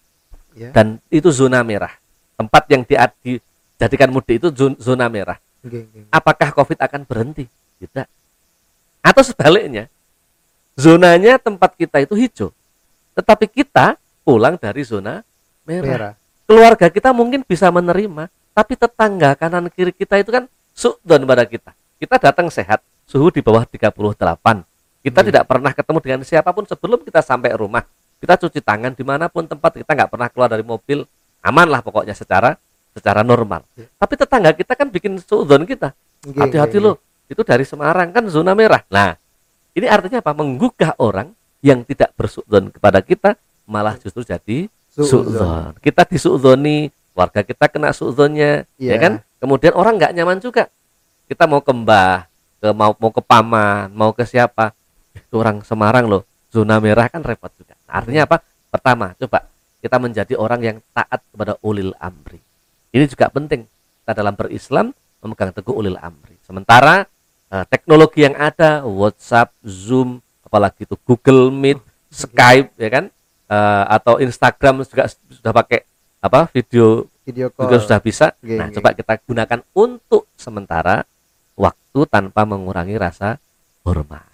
ya. 0.54 0.70
dan 0.70 1.02
itu 1.10 1.34
zona 1.34 1.66
merah 1.66 1.98
tempat 2.38 2.70
yang 2.70 2.86
dijadikan 2.86 4.14
mudik 4.14 4.38
itu 4.38 4.54
zona 4.78 5.10
merah 5.10 5.42
apakah 6.14 6.54
covid 6.54 6.78
akan 6.78 7.02
berhenti 7.10 7.50
tidak 7.82 8.06
atau 9.06 9.22
sebaliknya, 9.22 9.86
zonanya 10.74 11.38
tempat 11.38 11.78
kita 11.78 12.02
itu 12.02 12.18
hijau, 12.18 12.50
tetapi 13.14 13.46
kita 13.46 14.02
pulang 14.26 14.58
dari 14.58 14.82
zona 14.82 15.22
merah. 15.62 15.86
merah. 15.86 16.14
Keluarga 16.50 16.90
kita 16.90 17.14
mungkin 17.14 17.46
bisa 17.46 17.70
menerima, 17.70 18.34
tapi 18.58 18.74
tetangga 18.74 19.38
kanan 19.38 19.70
kiri 19.70 19.94
kita 19.94 20.18
itu 20.18 20.34
kan 20.34 20.50
sudon 20.74 21.22
pada 21.30 21.46
kita. 21.46 21.78
Kita 22.02 22.18
datang 22.18 22.50
sehat, 22.50 22.82
suhu 23.06 23.30
di 23.30 23.46
bawah 23.46 23.62
38. 23.62 23.94
Kita 23.94 25.22
hmm. 25.22 25.28
tidak 25.30 25.44
pernah 25.46 25.70
ketemu 25.70 26.00
dengan 26.02 26.22
siapa 26.26 26.50
pun 26.50 26.66
sebelum 26.66 27.06
kita 27.06 27.22
sampai 27.22 27.54
rumah. 27.54 27.86
Kita 28.20 28.40
cuci 28.40 28.60
tangan 28.64 28.96
di 28.96 29.04
mana 29.04 29.28
pun 29.28 29.46
tempat 29.46 29.76
kita 29.76 29.92
nggak 29.92 30.10
pernah 30.10 30.28
keluar 30.32 30.50
dari 30.50 30.64
mobil, 30.66 31.04
aman 31.44 31.68
lah 31.68 31.84
pokoknya 31.84 32.16
secara 32.16 32.58
secara 32.96 33.22
normal. 33.22 33.68
Ya. 33.76 33.92
Tapi 34.00 34.14
tetangga 34.16 34.56
kita 34.56 34.74
kan 34.74 34.88
bikin 34.88 35.20
sudon 35.20 35.68
kita. 35.68 35.92
Hati-hati 36.26 36.80
loh, 36.80 36.98
itu 37.28 37.44
dari 37.44 37.68
Semarang 37.68 38.10
kan 38.10 38.26
zona 38.32 38.56
merah. 38.58 38.82
Nah, 38.90 39.14
ini 39.76 39.86
artinya 39.86 40.24
apa? 40.24 40.32
Menggugah 40.32 40.96
orang 40.98 41.36
yang 41.60 41.84
tidak 41.84 42.16
bersudon 42.16 42.72
kepada 42.72 43.04
kita 43.04 43.36
malah 43.68 44.00
justru 44.00 44.24
jadi 44.24 44.72
sudzon. 44.90 45.76
Kita 45.84 46.08
disudzoni, 46.08 46.88
warga 47.12 47.44
kita 47.44 47.68
kena 47.68 47.92
sudzonnya, 47.92 48.64
yeah. 48.80 48.96
ya 48.96 48.98
kan? 48.98 49.14
Kemudian 49.44 49.76
orang 49.76 50.00
nggak 50.00 50.16
nyaman 50.16 50.40
juga. 50.40 50.72
Kita 51.28 51.46
mau 51.46 51.60
ke 51.60 51.74
Mbah, 51.76 52.26
ke 52.64 52.68
mau 52.72 52.96
mau 52.96 53.12
ke 53.12 53.22
paman, 53.22 53.92
mau 53.92 54.16
ke 54.16 54.24
siapa? 54.24 54.72
Itu 55.12 55.44
orang 55.44 55.62
Semarang 55.68 56.08
loh, 56.08 56.24
zona 56.50 56.80
merah 56.80 57.12
kan 57.12 57.22
repot 57.22 57.52
juga. 57.60 57.75
Artinya 57.88 58.26
apa? 58.28 58.38
Pertama, 58.70 59.16
coba 59.16 59.48
kita 59.80 59.98
menjadi 60.02 60.34
orang 60.36 60.62
yang 60.62 60.78
taat 60.92 61.22
kepada 61.30 61.56
ulil 61.62 61.94
amri. 62.02 62.42
Ini 62.92 63.06
juga 63.06 63.30
penting. 63.30 63.66
Kita 64.02 64.12
dalam 64.18 64.34
berislam 64.34 64.94
memegang 65.22 65.54
teguh 65.54 65.74
ulil 65.74 65.98
amri. 65.98 66.38
Sementara 66.46 67.06
uh, 67.50 67.66
teknologi 67.66 68.26
yang 68.26 68.38
ada 68.38 68.86
WhatsApp, 68.86 69.54
Zoom, 69.66 70.22
apalagi 70.46 70.86
itu 70.86 70.96
Google 71.06 71.50
Meet, 71.50 71.82
Skype 72.14 72.72
ya 72.80 72.90
kan 72.90 73.06
uh, 73.50 73.84
atau 73.92 74.22
Instagram 74.22 74.86
juga 74.86 75.10
sudah 75.10 75.52
pakai 75.52 75.84
apa 76.22 76.50
video 76.54 77.10
video 77.26 77.50
call. 77.50 77.68
juga 77.68 77.78
sudah 77.82 78.00
bisa. 78.00 78.28
Okay, 78.40 78.58
nah, 78.58 78.70
coba 78.70 78.94
kita 78.94 79.14
gunakan 79.26 79.60
untuk 79.74 80.30
sementara 80.38 81.06
waktu 81.58 82.00
tanpa 82.08 82.46
mengurangi 82.46 82.96
rasa 82.96 83.42
hormat. 83.82 84.26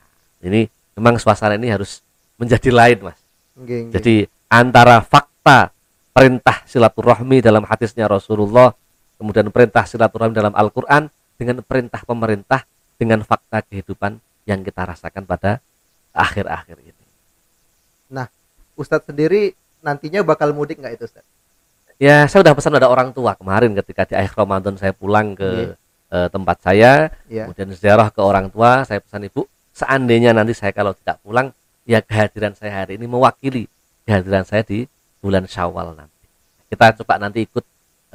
Ini 0.41 0.67
memang 0.97 1.21
suasana 1.21 1.55
ini 1.55 1.71
harus 1.71 2.03
menjadi 2.35 2.69
lain, 2.73 2.99
Mas. 3.05 3.20
Okay, 3.61 3.87
okay. 3.87 3.93
Jadi 3.93 4.15
antara 4.49 4.99
fakta 5.05 5.69
perintah 6.11 6.65
silaturahmi 6.65 7.39
dalam 7.39 7.63
hadisnya 7.63 8.09
Rasulullah, 8.09 8.73
kemudian 9.21 9.47
perintah 9.53 9.85
silaturahmi 9.85 10.33
dalam 10.33 10.53
Al-Qur'an 10.57 11.07
dengan 11.37 11.61
perintah 11.63 12.01
pemerintah 12.03 12.65
dengan 12.97 13.21
fakta 13.25 13.65
kehidupan 13.65 14.19
yang 14.45 14.61
kita 14.65 14.85
rasakan 14.85 15.23
pada 15.25 15.61
akhir-akhir 16.13 16.77
ini. 16.83 17.05
Nah, 18.11 18.27
Ustadz 18.75 19.07
sendiri 19.07 19.55
nantinya 19.81 20.21
bakal 20.21 20.51
mudik 20.51 20.81
nggak 20.81 20.99
itu 20.99 21.05
Ustadz? 21.07 21.29
Ya, 22.01 22.25
saya 22.25 22.41
sudah 22.41 22.57
pesan 22.57 22.73
ada 22.75 22.89
orang 22.89 23.13
tua 23.13 23.37
kemarin 23.37 23.77
ketika 23.77 24.09
di 24.09 24.17
akhir 24.17 24.33
Ramadan 24.33 24.73
saya 24.73 24.89
pulang 24.89 25.37
ke 25.37 25.69
yeah. 25.69 25.77
uh, 26.09 26.27
tempat 26.33 26.57
saya, 26.65 27.13
yeah. 27.29 27.45
kemudian 27.45 27.77
ziarah 27.77 28.09
ke 28.09 28.17
orang 28.17 28.49
tua, 28.49 28.81
saya 28.89 29.05
pesan 29.05 29.29
ibu, 29.29 29.45
seandainya 29.69 30.33
nanti 30.33 30.57
saya 30.57 30.73
kalau 30.73 30.97
tidak 30.97 31.21
pulang, 31.21 31.53
ya 31.85 31.99
kehadiran 32.01 32.53
saya 32.53 32.85
hari 32.85 32.97
ini 32.97 33.05
mewakili 33.09 33.65
kehadiran 34.05 34.45
saya 34.45 34.61
di 34.65 34.85
bulan 35.21 35.45
Syawal 35.45 35.93
nanti. 35.93 36.25
Kita 36.71 36.95
coba 37.03 37.19
nanti 37.21 37.45
ikut 37.45 37.65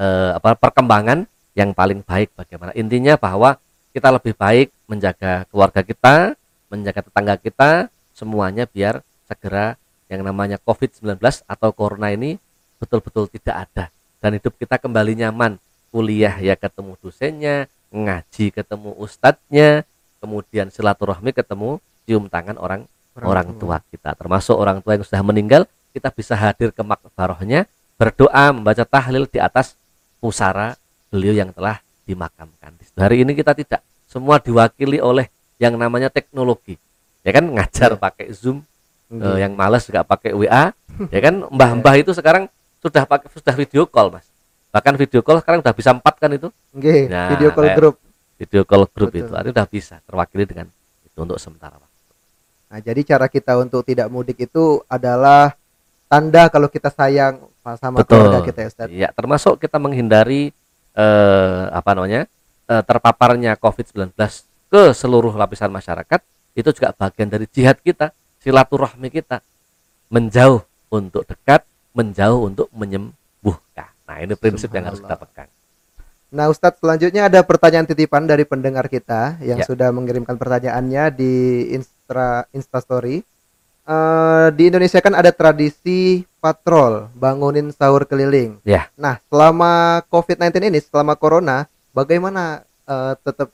uh, 0.00 0.36
apa 0.38 0.56
perkembangan 0.56 1.28
yang 1.56 1.72
paling 1.72 2.02
baik 2.02 2.32
bagaimana. 2.36 2.72
Intinya 2.76 3.16
bahwa 3.16 3.56
kita 3.96 4.12
lebih 4.12 4.36
baik 4.36 4.68
menjaga 4.84 5.48
keluarga 5.48 5.80
kita, 5.80 6.36
menjaga 6.68 7.00
tetangga 7.00 7.34
kita, 7.40 7.70
semuanya 8.12 8.68
biar 8.68 9.00
segera 9.24 9.80
yang 10.06 10.22
namanya 10.22 10.60
COVID-19 10.62 11.18
atau 11.48 11.68
corona 11.74 12.12
ini 12.12 12.38
betul-betul 12.76 13.26
tidak 13.32 13.66
ada 13.66 13.84
dan 14.20 14.36
hidup 14.36 14.54
kita 14.56 14.76
kembali 14.80 15.24
nyaman. 15.24 15.58
Kuliah 15.94 16.34
ya 16.42 16.58
ketemu 16.58 16.98
dosennya, 17.00 17.72
ngaji 17.88 18.52
ketemu 18.52 18.90
ustadznya, 19.00 19.88
kemudian 20.20 20.68
silaturahmi 20.68 21.32
ketemu 21.32 21.80
cium 22.04 22.28
tangan 22.28 22.60
orang 22.60 22.84
orang, 23.24 23.56
tua 23.56 23.80
kita, 23.88 24.12
termasuk 24.12 24.56
orang 24.56 24.84
tua 24.84 24.98
yang 24.98 25.04
sudah 25.06 25.22
meninggal, 25.24 25.62
kita 25.96 26.12
bisa 26.12 26.36
hadir 26.36 26.74
ke 26.74 26.82
makbarohnya, 26.84 27.64
berdoa, 27.96 28.52
membaca 28.52 28.84
tahlil 28.84 29.24
di 29.24 29.40
atas 29.40 29.78
pusara 30.20 30.76
beliau 31.08 31.32
yang 31.32 31.54
telah 31.54 31.80
dimakamkan. 32.04 32.76
Hari 32.96 33.24
ini 33.24 33.32
kita 33.32 33.56
tidak, 33.56 33.80
semua 34.04 34.36
diwakili 34.36 35.00
oleh 35.00 35.32
yang 35.56 35.76
namanya 35.76 36.12
teknologi. 36.12 36.76
Ya 37.24 37.32
kan 37.32 37.48
ngajar 37.48 37.96
yeah. 37.96 38.00
pakai 38.00 38.26
Zoom, 38.36 38.62
-hmm. 39.10 39.20
uh, 39.20 39.38
yang 39.40 39.52
malas 39.56 39.88
juga 39.88 40.04
pakai 40.04 40.36
WA, 40.36 40.72
ya 41.14 41.20
kan 41.24 41.34
mbah-mbah 41.48 41.94
itu 41.98 42.12
sekarang 42.12 42.46
sudah 42.82 43.02
pakai 43.08 43.28
sudah 43.34 43.54
video 43.56 43.82
call, 43.88 44.12
Mas. 44.14 44.28
Bahkan 44.70 44.94
video 45.00 45.20
call 45.24 45.40
sekarang 45.40 45.64
sudah 45.64 45.74
bisa 45.74 45.90
empat 45.96 46.14
kan 46.20 46.30
itu. 46.36 46.48
Nah, 47.08 47.32
video 47.32 47.50
call 47.56 47.68
grup. 47.72 47.96
Video 48.36 48.62
call 48.68 48.84
grup 48.92 49.08
Betul. 49.08 49.24
itu 49.24 49.32
artinya 49.32 49.54
sudah 49.56 49.68
bisa 49.68 49.94
terwakili 50.04 50.44
dengan 50.44 50.66
itu. 51.02 51.16
untuk 51.16 51.40
sementara 51.40 51.80
waktu. 51.80 51.95
Nah, 52.76 52.84
jadi 52.84 53.16
cara 53.16 53.24
kita 53.32 53.56
untuk 53.56 53.80
tidak 53.88 54.12
mudik 54.12 54.36
itu 54.36 54.84
adalah 54.84 55.56
tanda 56.12 56.52
kalau 56.52 56.68
kita 56.68 56.92
sayang 56.92 57.48
sama 57.80 58.04
keluarga 58.04 58.44
kita 58.44 58.58
ya 58.60 58.68
Ustaz. 58.68 58.88
Iya, 58.92 59.08
termasuk 59.16 59.56
kita 59.56 59.80
menghindari 59.80 60.52
eh, 60.92 61.62
apa 61.72 61.96
namanya? 61.96 62.28
eh, 62.68 62.82
terpaparnya 62.84 63.56
COVID-19 63.56 64.12
ke 64.68 64.92
seluruh 64.92 65.32
lapisan 65.32 65.72
masyarakat 65.72 66.20
itu 66.52 66.68
juga 66.76 66.92
bagian 66.92 67.32
dari 67.32 67.48
jihad 67.48 67.80
kita, 67.80 68.12
silaturahmi 68.44 69.08
kita. 69.08 69.40
Menjauh 70.12 70.60
untuk 70.92 71.24
dekat, 71.24 71.64
menjauh 71.96 72.44
untuk 72.44 72.68
menyembuhkan. 72.76 73.88
Nah, 74.04 74.20
ini 74.20 74.36
prinsip 74.36 74.68
yang 74.76 74.92
harus 74.92 75.00
kita 75.00 75.16
pegang. 75.16 75.48
Nah, 76.28 76.52
Ustadz, 76.52 76.84
selanjutnya 76.84 77.32
ada 77.32 77.40
pertanyaan 77.40 77.88
titipan 77.88 78.28
dari 78.28 78.44
pendengar 78.44 78.84
kita 78.92 79.40
yang 79.40 79.62
Ya. 79.62 79.64
sudah 79.64 79.88
mengirimkan 79.96 80.36
pertanyaannya 80.36 81.04
di 81.16 81.32
Insta 82.06 82.46
Instastory. 82.54 83.26
Eh, 83.86 84.48
di 84.54 84.70
Indonesia 84.70 84.98
kan 84.98 85.14
ada 85.14 85.30
tradisi 85.30 86.22
patrol, 86.38 87.10
bangunin 87.14 87.70
sahur 87.70 88.02
keliling. 88.06 88.58
Ya. 88.62 88.90
Nah, 88.98 89.18
selama 89.26 90.02
COVID-19 90.10 90.70
ini, 90.70 90.78
selama 90.82 91.18
corona, 91.18 91.66
bagaimana 91.90 92.62
eh, 92.86 93.14
tetap 93.22 93.50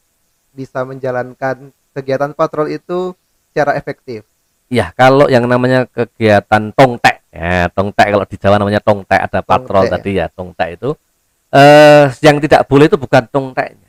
bisa 0.52 0.85
menjalankan 0.85 1.73
kegiatan 1.92 2.32
patrol 2.32 2.68
itu 2.68 3.16
secara 3.52 3.76
efektif? 3.76 4.25
Ya, 4.68 4.92
kalau 4.97 5.28
yang 5.28 5.44
namanya 5.44 5.85
kegiatan 5.85 6.73
tongtek, 6.73 7.21
ya 7.28 7.68
tongtek 7.68 8.09
kalau 8.09 8.25
di 8.25 8.37
Jawa 8.40 8.56
namanya 8.56 8.80
tongtek 8.80 9.21
ada 9.21 9.40
patrol 9.44 9.85
Tongtek. 9.85 10.00
tadi 10.00 10.11
ya 10.16 10.26
tongtek 10.32 10.68
itu 10.80 10.90
eh 11.52 12.09
yang 12.25 12.40
tidak 12.40 12.64
boleh 12.64 12.88
itu 12.88 12.97
bukan 12.97 13.28
tongteknya, 13.28 13.88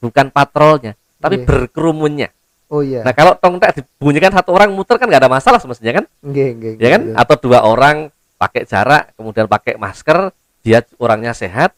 bukan 0.00 0.32
patrolnya, 0.32 0.96
tapi 1.20 1.36
Iya. 1.36 1.44
berkerumunnya. 1.44 2.28
Oh 2.72 2.80
iya, 2.80 3.04
Nah, 3.04 3.12
kalau 3.12 3.36
tongtek 3.36 3.84
dibunyikan 3.84 4.32
satu 4.32 4.56
orang 4.56 4.72
muter 4.72 4.96
kan 4.96 5.04
nggak 5.04 5.28
ada 5.28 5.28
masalah 5.28 5.60
semestinya 5.60 6.00
kan, 6.00 6.04
nggih, 6.24 6.48
nggih, 6.56 6.72
ya 6.80 6.88
kan? 6.96 7.02
nggih. 7.04 7.20
Atau 7.20 7.36
dua 7.36 7.60
orang 7.68 8.08
pakai 8.40 8.64
jarak, 8.64 9.12
kemudian 9.12 9.44
pakai 9.44 9.76
masker, 9.76 10.32
dia 10.64 10.80
orangnya 10.96 11.36
sehat, 11.36 11.76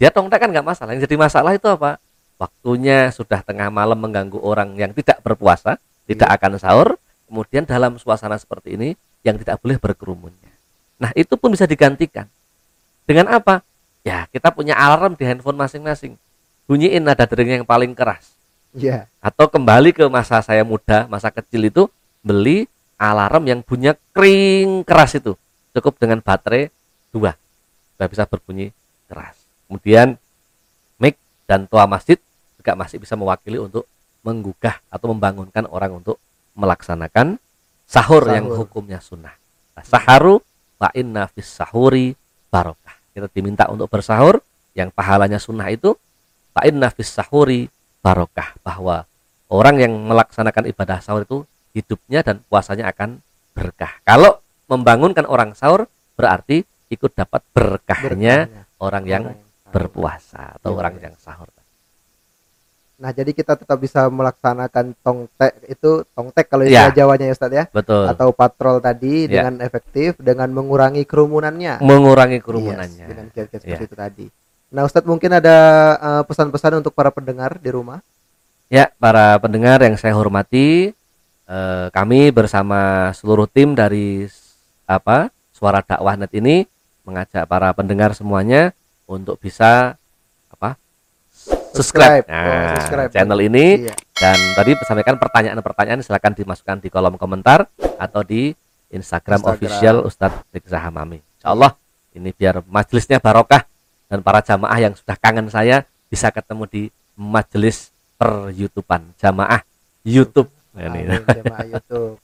dia 0.00 0.08
tongtek 0.08 0.40
kan 0.40 0.48
nggak 0.48 0.64
masalah. 0.64 0.96
Yang 0.96 1.04
jadi 1.04 1.16
masalah 1.20 1.52
itu 1.52 1.68
apa? 1.68 2.00
Waktunya 2.40 3.12
sudah 3.12 3.44
tengah 3.44 3.68
malam 3.68 4.00
mengganggu 4.00 4.40
orang 4.40 4.72
yang 4.80 4.96
tidak 4.96 5.20
berpuasa, 5.20 5.76
tidak 6.08 6.32
akan 6.32 6.56
sahur, 6.56 6.96
kemudian 7.28 7.68
dalam 7.68 8.00
suasana 8.00 8.40
seperti 8.40 8.80
ini 8.80 8.96
yang 9.20 9.36
tidak 9.36 9.60
boleh 9.60 9.76
berkerumunnya. 9.76 10.52
Nah, 10.96 11.12
itu 11.12 11.36
pun 11.36 11.52
bisa 11.52 11.68
digantikan. 11.68 12.24
Dengan 13.04 13.36
apa? 13.36 13.60
Ya, 14.00 14.24
kita 14.32 14.48
punya 14.48 14.80
alarm 14.80 15.12
di 15.12 15.28
handphone 15.28 15.60
masing-masing. 15.60 16.16
Bunyiin 16.64 17.04
nada 17.04 17.28
dering 17.28 17.62
yang 17.62 17.66
paling 17.68 17.92
keras. 17.92 18.41
Iya, 18.72 19.04
Atau 19.20 19.52
kembali 19.52 19.92
ke 19.92 20.08
masa 20.08 20.40
saya 20.40 20.64
muda, 20.64 21.04
masa 21.04 21.28
kecil 21.28 21.68
itu 21.68 21.82
beli 22.24 22.64
alarm 22.96 23.44
yang 23.44 23.60
bunyinya 23.60 23.92
kering 24.16 24.80
keras 24.88 25.12
itu. 25.18 25.36
Cukup 25.76 26.00
dengan 26.00 26.24
baterai 26.24 26.72
dua. 27.12 27.36
Sudah 27.96 28.08
bisa 28.08 28.24
berbunyi 28.24 28.72
keras. 29.12 29.36
Kemudian 29.68 30.16
mic 30.96 31.20
dan 31.44 31.68
toa 31.68 31.84
masjid 31.84 32.16
juga 32.56 32.72
masih 32.72 32.96
bisa 32.96 33.12
mewakili 33.12 33.60
untuk 33.60 33.84
menggugah 34.24 34.80
atau 34.88 35.06
membangunkan 35.12 35.68
orang 35.68 35.98
untuk 36.00 36.16
melaksanakan 36.56 37.36
sahur, 37.84 38.24
yang 38.32 38.48
Sahur. 38.48 38.58
hukumnya 38.64 39.00
sunnah. 39.04 39.34
Nah, 39.76 39.84
saharu 39.84 40.40
wa 40.80 40.88
inna 40.96 41.28
fis 41.28 41.48
sahuri 41.48 42.16
barokah. 42.48 42.96
Kita 43.12 43.28
diminta 43.28 43.68
untuk 43.68 43.92
bersahur 43.92 44.40
yang 44.72 44.88
pahalanya 44.88 45.36
sunnah 45.36 45.68
itu 45.68 45.92
fa 46.56 46.64
inna 46.64 46.88
fis 46.88 47.12
sahuri 47.12 47.68
barokah 48.02 48.58
bahwa 48.60 49.06
orang 49.48 49.78
yang 49.78 49.92
melaksanakan 49.94 50.68
ibadah 50.68 50.98
sahur 50.98 51.22
itu 51.22 51.46
hidupnya 51.72 52.20
dan 52.20 52.42
puasanya 52.44 52.90
akan 52.90 53.22
berkah. 53.54 53.96
Kalau 54.02 54.42
membangunkan 54.66 55.24
orang 55.24 55.54
sahur 55.54 55.86
berarti 56.18 56.66
ikut 56.90 57.14
dapat 57.14 57.40
berkahnya 57.54 58.50
berkahnya 58.50 58.66
orang 58.82 59.04
yang 59.08 59.24
orang 59.24 59.38
sahur. 59.38 59.70
berpuasa 59.72 60.42
atau 60.60 60.70
Iya, 60.74 60.78
orang 60.78 60.94
iya. 60.98 61.02
yang 61.08 61.14
sahur. 61.16 61.48
Nah, 63.02 63.10
jadi 63.10 63.34
kita 63.34 63.58
tetap 63.58 63.82
bisa 63.82 64.06
melaksanakan 64.06 64.94
tongtek 65.02 65.58
itu 65.66 66.06
tongtek 66.14 66.46
kalau 66.46 66.62
Iya. 66.62 66.86
istilah 66.86 66.94
Jawanya 66.94 67.24
ya 67.26 67.34
Ustaz 67.34 67.50
ya. 67.50 67.64
Betul. 67.66 68.06
atau 68.06 68.28
patrol 68.30 68.78
tadi 68.78 69.26
Ya. 69.26 69.42
dengan 69.42 69.58
efektif 69.58 70.14
dengan 70.22 70.46
mengurangi 70.54 71.02
kerumunannya. 71.02 71.82
mengurangi 71.82 72.38
Yes, 72.38 72.44
kerumunannya. 72.46 73.06
dengan 73.10 73.26
kiat-kiat 73.34 73.60
seperti 73.66 73.82
Ya. 73.82 73.88
itu 73.90 73.96
tadi. 73.98 74.26
Nah, 74.72 74.88
Ustadz 74.88 75.04
mungkin 75.04 75.28
ada 75.30 75.56
eh, 76.00 76.22
pesan-pesan 76.24 76.80
untuk 76.80 76.96
para 76.96 77.12
pendengar 77.12 77.60
di 77.60 77.68
rumah. 77.68 78.00
Ya, 78.72 78.88
para 78.96 79.36
pendengar 79.36 79.84
yang 79.84 80.00
saya 80.00 80.16
hormati, 80.16 80.96
eh, 81.44 81.86
kami 81.92 82.32
bersama 82.32 83.12
seluruh 83.12 83.44
tim 83.44 83.76
dari 83.76 84.24
apa 84.88 85.28
Suara 85.52 85.84
Dakwah 85.84 86.16
Net 86.16 86.32
ini 86.32 86.64
mengajak 87.04 87.44
para 87.44 87.68
pendengar 87.76 88.16
semuanya 88.16 88.72
untuk 89.04 89.36
bisa 89.36 89.94
apa 90.48 90.80
subscribe, 91.28 92.24
Subscribe. 92.24 92.24
Nah, 92.28 92.40
Oh, 92.42 92.68
subscribe. 92.80 93.10
channel 93.12 93.40
ini 93.42 93.66
Iya. 93.88 93.94
dan 94.16 94.38
tadi 94.56 94.72
sampaikan 94.84 95.16
pertanyaan-pertanyaan 95.20 96.00
silakan 96.00 96.32
dimasukkan 96.32 96.78
di 96.80 96.88
kolom 96.88 97.16
komentar 97.16 97.68
atau 98.00 98.24
di 98.24 98.52
Instagram, 98.88 99.40
Instagram. 99.40 99.52
official 99.56 99.96
Ustadz 100.04 100.44
Rizza 100.52 100.78
Hamami. 100.80 101.20
Insya 101.20 101.48
Allah 101.52 101.72
ini 102.12 102.32
biar 102.32 102.60
majelisnya 102.64 103.18
barokah 103.18 103.64
dan 104.12 104.20
para 104.20 104.44
jamaah 104.44 104.76
yang 104.76 104.92
sudah 104.92 105.16
kangen 105.16 105.48
saya 105.48 105.88
bisa 106.12 106.28
ketemu 106.28 106.68
di 106.68 106.82
majelis 107.16 107.88
per 108.20 108.52
YouTubean 108.52 109.16
jamaah 109.16 109.64
YouTube. 110.04 110.52
Nah, 110.76 110.84
ini. 110.84 111.16
Jemaah 111.16 111.64
YouTube. 111.72 112.20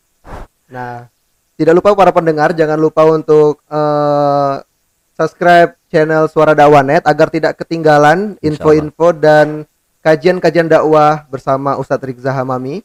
Nah, 0.68 1.09
tidak 1.57 1.81
lupa 1.81 1.96
para 1.96 2.12
pendengar 2.12 2.53
jangan 2.53 2.77
lupa 2.77 3.09
untuk 3.09 3.64
eh, 3.72 4.55
subscribe 5.16 5.81
channel 5.88 6.29
Suara 6.29 6.53
Dakwah 6.53 6.85
Net 6.85 7.09
agar 7.09 7.33
tidak 7.33 7.57
ketinggalan 7.57 8.37
info-info 8.44 9.16
dan 9.16 9.64
kajian-kajian 10.05 10.68
dakwah 10.68 11.24
bersama 11.33 11.81
Ustadz 11.81 12.05
Rizza 12.05 12.37
Hamami. 12.37 12.85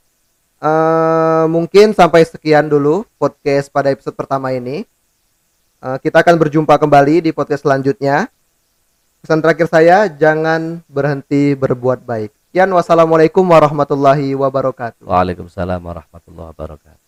Eh, 0.64 1.46
mungkin 1.52 1.92
sampai 1.92 2.24
sekian 2.24 2.72
dulu 2.72 3.04
podcast 3.20 3.68
pada 3.68 3.92
episode 3.92 4.16
pertama 4.16 4.56
ini. 4.56 4.88
Eh, 5.84 5.98
kita 6.00 6.24
akan 6.24 6.40
berjumpa 6.40 6.80
kembali 6.80 7.28
di 7.28 7.36
podcast 7.36 7.68
selanjutnya. 7.68 8.32
Pesan 9.24 9.40
terakhir 9.40 9.72
saya, 9.72 10.12
jangan 10.12 10.84
berhenti 10.92 11.56
berbuat 11.56 12.04
baik. 12.04 12.36
Sekian, 12.52 12.68
wassalamualaikum 12.76 13.48
warahmatullahi 13.48 14.36
wabarakatuh. 14.36 15.08
Waalaikumsalam 15.08 15.80
warahmatullahi 15.80 16.52
wabarakatuh. 16.52 17.03